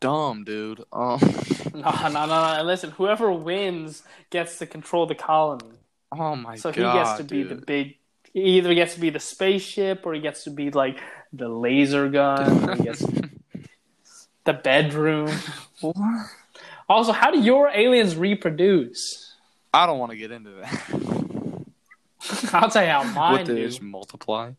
[0.00, 0.82] dumb, dude.
[0.92, 1.20] Um,
[1.74, 2.62] No, no, no, no.
[2.64, 5.70] Listen, whoever wins gets to control the colony.
[6.10, 7.66] oh my So god, So he gets to be the dude.
[7.66, 7.96] big.
[8.32, 10.98] He either gets to be the spaceship, or he gets to be like
[11.32, 13.02] the laser gun, or he gets
[14.48, 15.30] the bedroom.
[16.90, 19.34] Also, how do your aliens reproduce?
[19.74, 21.66] I don't want to get into that.
[22.54, 23.66] I'll tell you how mine what they do.
[23.66, 24.52] just multiply?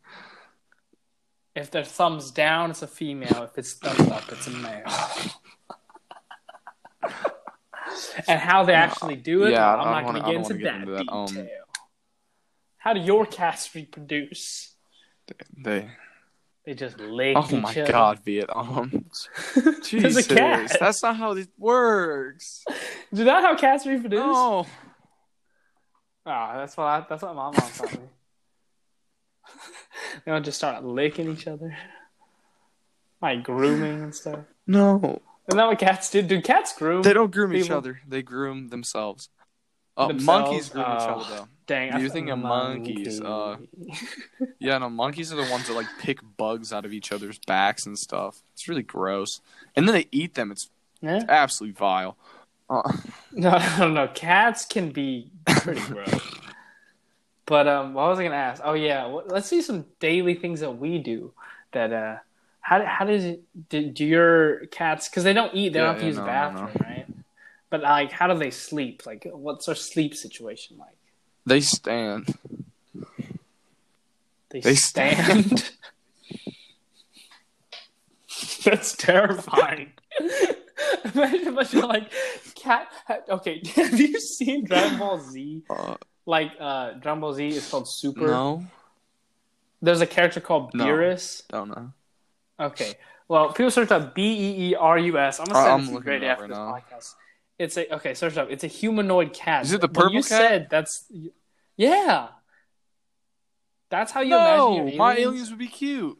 [1.55, 3.49] If their thumbs down, it's a female.
[3.49, 4.83] If it's thumbs up, it's a male.
[8.27, 10.63] and how they actually do it, Yeah, I I'm don't going to get into wanna
[10.65, 11.11] that, into that.
[11.11, 11.63] Um, detail.
[12.77, 14.75] how do your cats reproduce?
[15.27, 15.35] They.
[15.81, 15.89] They
[16.75, 17.91] just lick Oh each my other.
[17.91, 19.05] god, Vietnam.
[19.83, 20.27] Jesus,
[20.79, 22.63] that's not how this works.
[23.13, 24.19] Do that how cats reproduce?
[24.19, 24.65] No.
[26.25, 27.99] Ah, that's what I, that's what my mom taught me.
[30.25, 31.75] they don't just start licking each other,
[33.21, 34.39] like grooming and stuff.
[34.67, 35.21] No.
[35.47, 36.21] Isn't that what cats do?
[36.21, 37.01] Do cats groom?
[37.01, 38.01] They don't groom each other.
[38.07, 39.29] They groom themselves.
[39.97, 40.25] Uh, Themselves?
[40.25, 41.19] monkeys groom each Oh.
[41.19, 41.47] other though.
[41.69, 43.57] Dang, I You thought think of monkeys, uh.
[44.59, 47.85] Yeah, no, monkeys are the ones that like pick bugs out of each other's backs
[47.85, 48.43] and stuff.
[48.53, 49.39] It's really gross.
[49.75, 50.51] And then they eat them.
[50.51, 50.69] It's
[51.01, 51.29] yeah?
[51.29, 52.17] absolutely vile.
[52.69, 52.93] Uh,
[53.31, 54.07] No, no, no.
[54.07, 56.39] Cats can be pretty gross.
[57.45, 58.61] But um, what was I gonna ask?
[58.63, 61.33] Oh yeah, let's see some daily things that we do.
[61.71, 62.17] That uh,
[62.61, 65.09] how how does it do, do your cats?
[65.09, 66.75] Because they don't eat, they Yeah, don't have to yeah, use no, the no, bathroom,
[66.79, 67.07] right?
[67.71, 69.05] But like, how do they sleep?
[69.07, 70.98] Like, what's their sleep situation like?
[71.45, 72.35] They stand.
[74.49, 75.71] They, They stand.
[78.63, 79.91] That's terrifying.
[81.13, 82.11] imagine, imagine like
[82.55, 82.87] cat.
[83.29, 85.63] Okay, have you seen Dragon Ball Z?
[85.69, 88.27] Uh, Like uh, Dragon Ball Z is called Super.
[88.27, 88.65] no,
[89.81, 90.85] There's a character called No.
[90.85, 91.43] Beerus.
[91.49, 91.91] don't know.
[92.59, 92.93] Okay.
[93.27, 95.39] Well, people search up B E E R U S.
[95.39, 96.57] I'm gonna Uh, send I'm it to you looking right it up after right this
[96.57, 96.97] now.
[96.97, 97.15] podcast.
[97.59, 98.13] It's a okay.
[98.15, 98.49] Search it up.
[98.51, 99.65] It's a humanoid cat.
[99.65, 100.27] Is it the When purple you cat?
[100.39, 101.05] said that's
[101.77, 102.29] yeah.
[103.89, 105.17] That's how you No, imagine your my aliens?
[105.17, 106.19] aliens would be cute.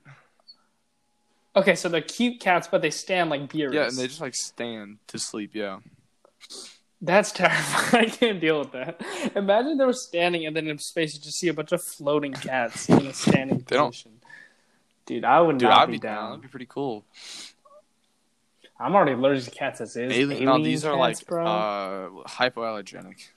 [1.56, 3.74] Okay, so they're cute cats, but they stand like Beerus.
[3.74, 5.52] Yeah, and they just like stand to sleep.
[5.54, 5.80] Yeah,
[7.02, 8.06] That's terrifying.
[8.08, 9.02] I can't deal with that.
[9.36, 12.34] Imagine they were standing and then in space you just see a bunch of floating
[12.34, 14.22] cats in a standing position.
[15.06, 16.30] Dude, I would dude, not I'd be be down.
[16.30, 16.30] down.
[16.30, 17.06] That'd be pretty cool.
[18.80, 20.12] I'm already allergic to cats as is.
[20.12, 21.46] Alien, no, Alien these are cats, like bro.
[21.46, 23.28] uh, hypoallergenic.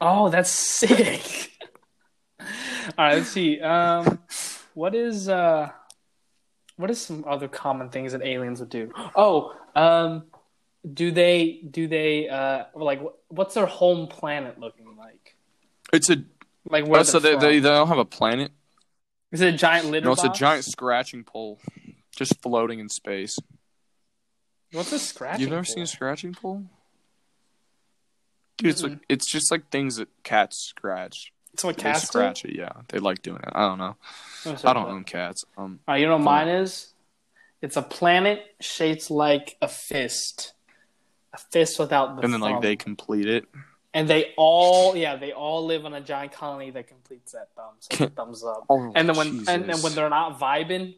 [0.00, 1.52] Oh, that's sick.
[2.40, 2.46] All
[2.98, 3.60] right, let's see.
[3.60, 4.18] Um,
[4.74, 5.70] what is uh,
[6.76, 8.92] what is some other common things that aliens would do?
[9.14, 10.24] Oh, um,
[10.94, 15.36] do they do they uh like what's their home planet looking like?
[15.92, 16.22] It's a
[16.68, 17.00] Like where?
[17.00, 18.52] oh, so they, they're they don't have a planet.
[19.32, 21.58] is it a giant litter No, it's a giant scratching pole,
[22.18, 23.38] just floating in space.
[24.72, 25.40] What's a scratching?
[25.42, 25.74] You've never pole?
[25.74, 26.64] seen a scratching pole?
[28.58, 31.32] Dude, it's like, it's just like things that cats scratch.
[31.54, 32.72] It's what They cats scratch it, yeah.
[32.88, 33.48] They like doing it.
[33.52, 33.96] I don't know.
[34.46, 35.44] I don't own cats.
[35.56, 36.92] Um, All right, you know what mine is?
[37.62, 40.52] It's a planet shaped like a fist,
[41.32, 43.46] a fist without the and then like they complete it.
[43.94, 47.74] and they all yeah they all live on a giant colony that completes that thumb
[47.80, 50.94] so thumbs up Oh, and then when and then when they're not vibing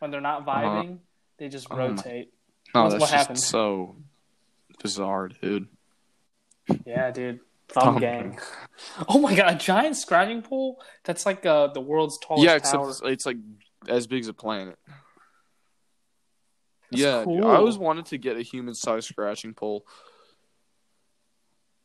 [0.00, 0.82] when they're not Uh-huh.
[0.82, 0.98] vibing
[1.38, 2.32] They just Oh my- rotate.
[2.74, 3.40] No, What's- that's what just happened?
[3.40, 3.96] so
[4.82, 5.68] bizarre, dude.
[6.84, 7.40] Yeah, dude.
[7.68, 8.38] Thumb Thumb gang.
[9.08, 10.82] Oh my god, a giant scratching pole?
[11.04, 12.90] That's like uh, the world's tallest yeah, except tower.
[12.90, 13.36] it's, it's like
[13.88, 14.78] as big as a planet.
[16.90, 17.44] That's yeah, dude.
[17.44, 19.86] I always wanted to get a human-sized scratching pole.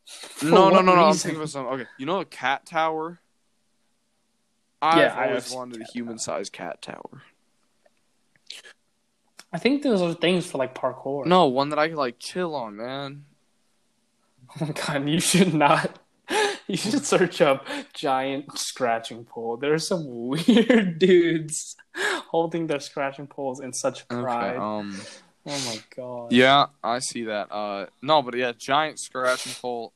[0.05, 1.05] For no, no, what no, no.
[1.05, 1.73] I'm thinking about something.
[1.73, 3.19] Okay, you know a cat tower?
[4.81, 7.23] I've Yeah, I always wanted a human-sized cat tower.
[9.53, 11.25] I think those are things for like parkour.
[11.25, 13.25] No, one that I could like chill on, man.
[14.49, 15.99] Oh my god, you should not.
[16.67, 19.55] You should search up giant scratching pole.
[19.55, 21.75] There are some weird dudes
[22.31, 24.55] holding their scratching poles in such pride.
[24.55, 24.99] Okay, um,
[25.45, 26.31] oh my god.
[26.31, 27.51] yeah, I see that.
[27.51, 29.93] Uh, no, but yeah, giant scratching pole.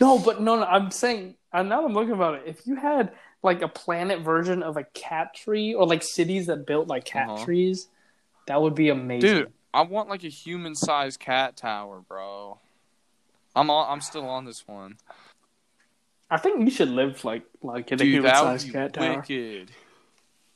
[0.00, 0.64] No, but no, no.
[0.64, 1.36] I'm saying.
[1.52, 2.42] uh, Now I'm looking about it.
[2.46, 3.12] If you had
[3.44, 7.28] like a planet version of a cat tree, or like cities that built like cat
[7.28, 7.44] Uh-huh.
[7.44, 7.86] trees,
[8.46, 9.20] that would be amazing.
[9.30, 12.58] Dude, I want like a human-sized cat tower, bro.
[13.54, 14.96] I'm on, I'm still on this one.
[16.30, 19.16] I think you should live like like in a human sized cat tower.
[19.16, 19.70] wicked.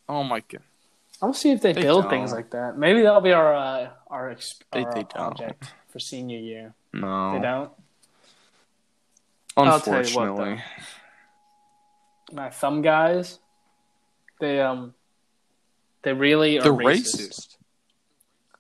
[0.09, 0.63] Oh my god.
[1.23, 2.11] I'll see if they, They build don't.
[2.11, 2.77] things like that.
[2.79, 5.11] Maybe that'll be our uh, our, exp- They- our they don't.
[5.11, 6.75] project for senior year.
[6.93, 7.33] No.
[7.35, 7.71] They don't.
[9.59, 10.63] You what, Unfortunately.
[12.33, 13.39] My thumb guys,
[14.41, 14.95] they um,
[16.03, 17.17] they really are They're racist.
[17.29, 17.56] racist.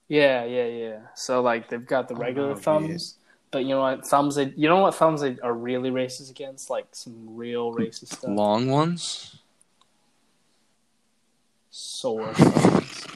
[0.08, 0.98] Yeah, yeah, yeah.
[1.14, 3.18] So like they've got the Oh, regular no, thumbs,
[3.50, 4.36] but you know what thumbs?
[4.36, 6.70] They, you know what thumbs they are really racist against?
[6.70, 8.36] Like some real racist stuff.
[8.36, 9.38] Long ones?
[11.70, 13.06] Sore thumbs.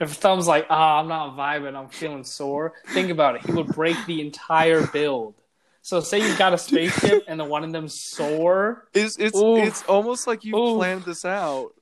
[0.00, 2.72] if thumb's like, ah, I'm not vibing, I'm feeling sore.
[2.88, 3.46] Think about it.
[3.46, 5.34] He would break the entire build.
[5.82, 8.88] So say you've got a spaceship and the one of them's sore.
[8.94, 9.58] It's it's Oof.
[9.58, 10.78] it's almost like you Oof.
[10.78, 11.72] planned this out.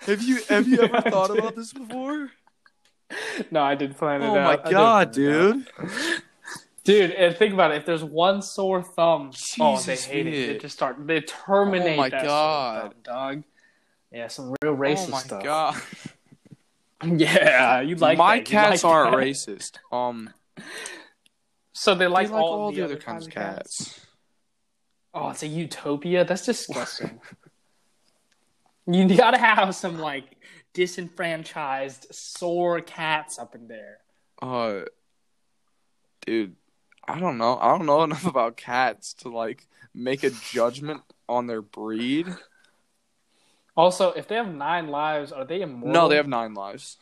[0.00, 2.30] Have you have you ever thought about this before?
[3.50, 4.64] No, I didn't plan it Oh out.
[4.64, 5.76] my god, plan it out.
[5.82, 6.22] dude.
[6.84, 7.78] Dude, and think about it.
[7.78, 9.30] If there's one sore thumb,
[9.60, 10.46] oh, they Jesus, hate it.
[10.54, 11.06] They just start.
[11.06, 11.94] They terminate.
[11.98, 12.82] Oh my that sore God.
[12.82, 13.42] thumb, dog.
[14.10, 15.42] Yeah, some real racist oh my stuff.
[15.44, 15.80] god.
[17.04, 18.44] Yeah, you like my that.
[18.46, 19.22] Cats like aren't that.
[19.24, 19.78] racist.
[19.92, 20.30] Um
[21.72, 24.00] So they like, they like all, all, the, the other kinds of cats.
[25.14, 26.24] Oh, it's a utopia.
[26.24, 27.20] That's disgusting.
[28.88, 30.24] you gotta have some like
[30.72, 33.98] disenfranchised sore cats up in there.
[34.40, 34.80] Uh
[36.26, 36.56] dude,
[37.06, 37.58] I don't know.
[37.58, 42.26] I don't know enough about cats to like make a judgment on their breed.
[43.76, 45.92] Also, if they have nine lives, are they immortal?
[45.92, 46.96] No, they have nine lives.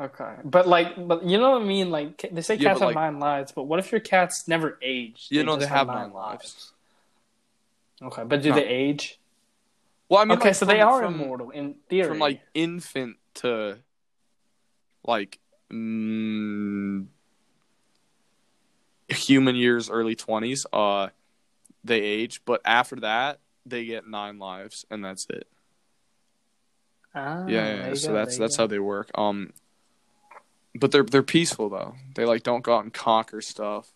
[0.00, 1.90] Okay, but like, but you know what I mean?
[1.90, 4.78] Like, they say cats but, have like- nine lives, but what if your cats never
[4.80, 5.26] age?
[5.30, 6.72] You know, they have nine lives.
[8.00, 8.54] Okay, but do No.
[8.54, 9.19] they age?
[10.10, 12.08] Well, I mean, okay, like, so from- they are from- immortal in theory.
[12.08, 13.78] from like infant to
[15.04, 15.38] like
[15.72, 17.06] mm,
[19.08, 21.08] human years early 20s uh
[21.82, 25.46] they age but after that they get nine lives and that's it
[27.14, 28.62] Ah, yeah, yeah so go, that's that's go.
[28.64, 29.52] how they work um
[30.74, 33.92] but they're they're peaceful though they like don't go out and conquer stuff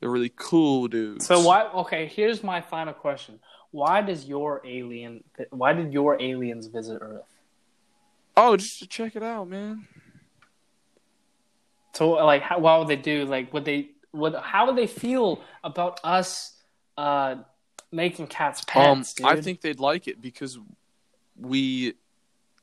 [0.00, 1.64] they're really cool dudes So why?
[1.68, 3.38] Okay, here's my final question:
[3.76, 5.22] Why does your alien?
[5.50, 7.30] Why did your aliens visit Earth?
[8.38, 9.86] oh just to check it out man
[11.92, 13.24] So, like, how, what would they do?
[13.24, 13.90] Like, would they?
[14.12, 16.54] Would how would they feel about us
[16.96, 17.36] uh,
[17.92, 19.14] making cats um pets?
[19.14, 19.26] dude?
[19.26, 20.58] i think they'd like it because
[21.38, 21.92] we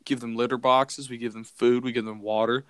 [0.05, 2.65] give them litter boxes we give them food we give them water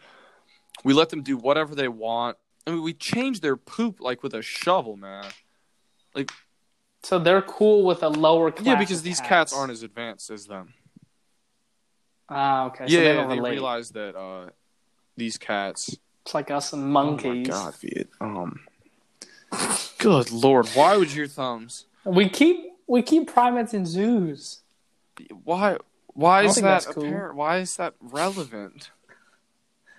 [0.83, 4.33] we let them do whatever they want i mean we change their poop like with
[4.33, 5.25] a shovel man
[7.03, 7.19] so.
[7.19, 8.65] They're cool with a lower class.
[8.65, 10.73] yeah because these cats aren't as advanced as them
[12.29, 12.85] Ah, okay.
[12.87, 13.51] Yeah they they, don't relate.
[13.51, 14.49] realize that uh
[15.17, 17.47] these cats It's like us and oh monkeys.
[17.47, 18.09] my god Viet.
[18.21, 18.61] um
[19.99, 24.61] good lord why would your thumbs We keep we keep primates in zoos
[25.43, 27.03] why why is that cool.
[27.05, 28.89] apparent why is that relevant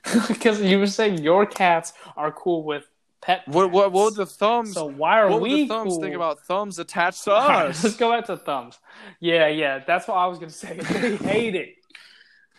[0.28, 2.84] because you were saying your cats are cool with
[3.24, 3.42] pet.
[3.46, 6.00] what what what would the thumbs So why are what we the thumbs cool?
[6.02, 8.78] think about thumbs attached to All right, us let's go back to thumbs.
[9.20, 10.78] Yeah, yeah, that's what I was gonna say.
[10.92, 11.76] They hate it.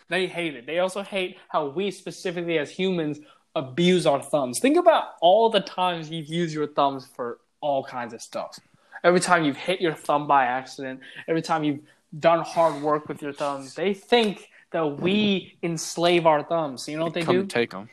[0.08, 0.66] They hate it.
[0.66, 3.18] They also hate how we specifically as humans
[3.54, 4.60] abuse our thumbs.
[4.60, 8.58] Think about all the times you've used your thumbs for all kinds of stuff.
[9.02, 11.80] Every time you've hit your thumb by accident, every time you've
[12.20, 16.88] done hard work with your thumbs, they think that we enslave our thumbs.
[16.88, 17.46] You know what they come do?
[17.46, 17.88] take them.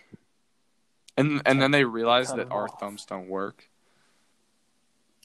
[1.18, 3.70] And and then they realize that our thumbs don't work.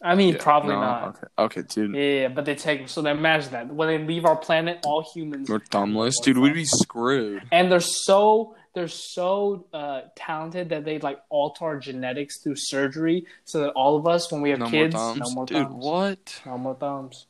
[0.01, 1.09] I mean, Yeah, probably no, not.
[1.09, 1.94] Okay, okay, dude.
[1.96, 5.48] Yeah, but they take so they imagine that when they leave our planet, all humans
[5.48, 6.38] We're thumbless, dude.
[6.38, 7.42] We'd be screwed.
[7.51, 13.27] and they're so they're so uh, talented that they like alter our genetics through surgery,
[13.44, 15.57] so that all of us, when we have No kids, more thumbs, no more dude.
[15.66, 16.42] thumbs, What?
[16.46, 17.27] no more thumbs.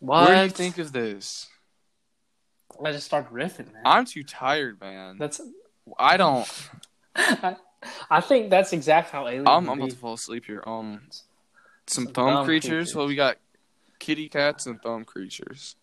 [0.00, 0.28] What?
[0.28, 1.46] Where do you think of this?
[2.84, 3.82] I just start riffing, man.
[3.84, 5.18] I'm too tired, man.
[5.18, 5.40] that's
[5.98, 6.48] I don't.
[8.10, 9.46] I, think that's exactly how aliens.
[9.48, 10.62] I'm, I'm about to fall asleep here.
[10.66, 11.00] Um,
[11.86, 12.68] Some some, thumb, thumb creatures.
[12.70, 12.94] creatures.
[12.96, 13.36] Well, we got
[13.98, 15.76] kitty cats and thumb creatures.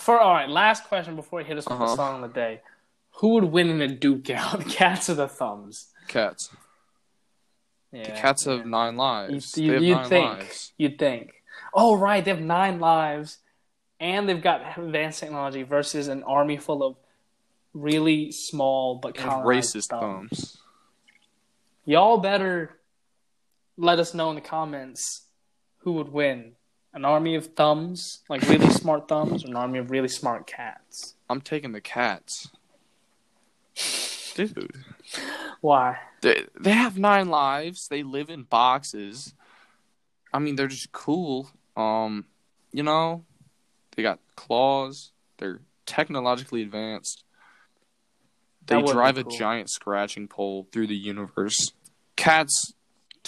[0.00, 1.96] For all right, last question before we hit us with the Uh-huh.
[1.96, 2.60] song of the day:
[3.16, 5.88] Who would win in a duke out, the cats or the thumbs?
[6.08, 6.50] Cats.
[7.92, 8.56] Yeah, The cats yeah.
[8.56, 9.56] have nine lives.
[9.56, 10.38] You, you'd nine think.
[10.38, 10.72] lives.
[10.76, 11.32] You'd think.
[11.72, 12.24] Oh, right.
[12.24, 13.38] They have nine lives,
[14.00, 16.96] and they've got advanced technology versus an army full of
[17.72, 20.30] really small but racist thumbs.
[20.30, 20.58] thumbs.
[21.86, 22.76] Y'all better
[23.76, 25.22] let us know in the comments
[25.78, 26.56] who would win:
[26.92, 31.14] an army of thumbs, like really smart thumbs, or an army of really smart cats.
[31.30, 32.48] I'm taking the cats.
[34.34, 34.72] Dude.
[35.60, 35.98] Why?
[36.20, 37.88] They, they have nine lives.
[37.88, 39.32] They live in boxes.
[40.32, 41.48] I mean, they're just cool.
[41.76, 42.26] Um,
[42.72, 43.24] you know,
[43.94, 45.12] they got claws.
[45.38, 47.24] They're technologically advanced.
[48.66, 51.72] They drive a giant scratching pole through the universe.
[52.16, 52.72] Cats,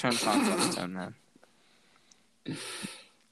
[0.02, 1.14] out of ten, man.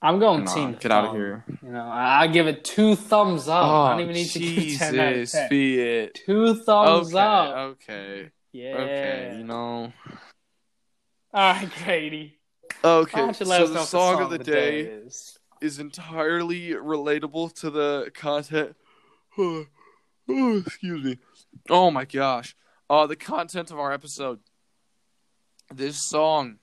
[0.02, 0.76] I'm going Nah, team.
[0.78, 1.44] get out of here.
[1.62, 3.64] You know, I, I give it two thumbs up.
[3.64, 5.48] I don't even need to give it ten out of Oh, Jesus, ten.
[5.48, 6.14] be it.
[6.26, 7.56] Two thumbs Okay, up.
[7.56, 8.76] okay, Yeah.
[8.76, 9.34] okay.
[9.38, 9.92] You know.
[11.32, 12.38] All right, Grady.
[12.84, 15.38] Okay, Why don't you let so the what song of the day is?
[15.60, 18.76] is entirely relatable to the content.
[19.38, 19.66] Oh,
[20.28, 21.18] excuse me.
[21.70, 22.54] Oh my gosh.
[22.88, 24.40] Uh, the content of our episode.
[25.74, 26.58] This song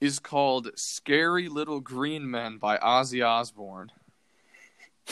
[0.00, 3.90] is called Scary Little Green Men by Ozzy Osbourne.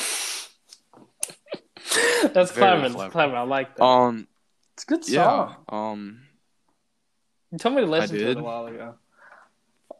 [2.35, 2.89] That's clever.
[2.89, 3.37] That's clever.
[3.37, 3.85] I like that.
[3.85, 4.29] Um,
[4.75, 5.57] it's a good song.
[5.69, 5.91] yeah.
[5.91, 6.23] Um,
[7.51, 8.95] You told me to listen to it a while ago.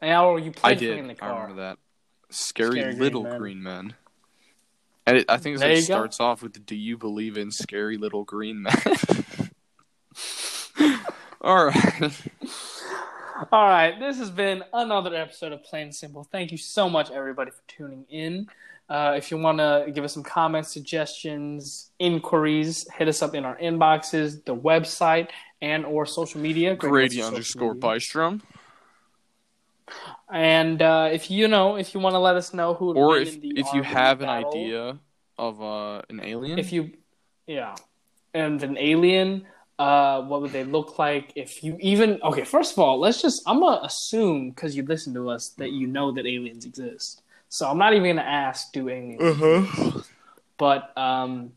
[0.03, 0.99] Or you played for me did.
[0.99, 1.31] in the car.
[1.31, 1.79] I remember that.
[2.31, 3.39] Scary, Scary Green Little Men.
[3.39, 3.95] Green Men.
[5.07, 5.81] And it, I think it go.
[5.81, 8.75] starts off with "Do you believe in scary little green men?"
[11.41, 12.13] All right.
[13.51, 16.23] All right, this has been another episode of Plain and Simple.
[16.23, 18.47] Thank you so much, everybody, for tuning in.
[18.89, 23.45] Uh, if you want to give us some comments, suggestions, inquiries, hit us up in
[23.45, 25.29] our inboxes, the website,
[25.61, 26.77] and or social media.
[26.77, 27.75] Grady underscore.
[27.75, 28.43] Bystrom.
[30.31, 33.35] And uh, if you know, if you want to let us know who, Or if
[33.35, 34.99] in the if you have an battle, idea
[35.37, 36.93] of uh, an alien, if you,
[37.47, 37.75] yeah,
[38.35, 39.47] and an alien,
[39.83, 41.33] uh, what would they look like?
[41.35, 45.13] If you even okay, first of all, let's just I'm gonna assume because you listen
[45.15, 47.23] to us that you know that aliens exist.
[47.49, 49.21] So I'm not even gonna ask, do aliens?
[49.21, 50.03] uh-huh.
[50.57, 51.55] But um,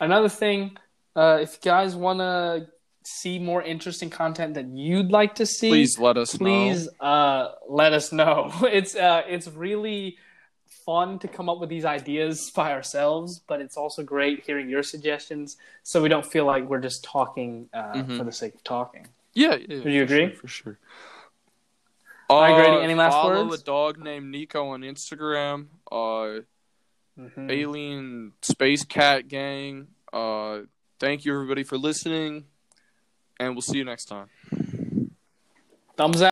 [0.00, 0.78] another thing,
[1.14, 2.68] uh, if you guys want to
[3.04, 7.92] see more interesting content that you'd like to see, please let us please uh, let
[7.92, 8.50] us know.
[8.62, 10.16] It's uh, it's really
[10.88, 14.82] fun to come up with these ideas by ourselves, but it's also great hearing your
[14.82, 18.16] suggestions, so we don't feel like we're just talking uh, Mhm.
[18.16, 19.06] for the sake of talking.
[19.34, 19.82] Yeah, yeah.
[19.84, 20.26] Would you for agree?
[20.30, 20.78] Sure, for sure.
[22.30, 23.60] All right, Grady, Uh, any last follow words?
[23.60, 25.66] a dog named Nico on Instagram.
[25.92, 26.40] Uh,
[27.20, 27.50] Mhm.
[27.50, 29.88] Alien Space Cat Gang.
[30.10, 30.60] Uh,
[30.98, 32.46] thank you everybody for listening,
[33.38, 34.28] and we'll see you next time.
[35.98, 36.26] Thumbs up.